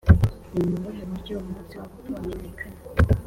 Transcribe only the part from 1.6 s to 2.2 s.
wo gupfa